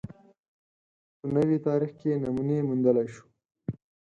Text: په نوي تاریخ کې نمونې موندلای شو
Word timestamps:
په 1.17 1.25
نوي 1.35 1.57
تاریخ 1.67 1.91
کې 2.01 2.21
نمونې 2.23 2.57
موندلای 2.67 3.07
شو 3.13 3.23